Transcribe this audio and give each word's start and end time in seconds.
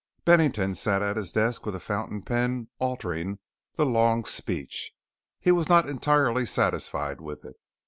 Bennington 0.25 0.73
sat 0.73 1.03
at 1.03 1.15
his 1.15 1.31
desk 1.31 1.63
with 1.63 1.75
a 1.75 1.79
fountain 1.79 2.23
pen 2.23 2.69
altering 2.79 3.37
the 3.75 3.85
long 3.85 4.25
speech. 4.25 4.93
He 5.39 5.51
was 5.51 5.69
not 5.69 5.87
entirely 5.87 6.47
satisfied 6.47 7.21
with 7.21 7.45
it. 7.45 7.55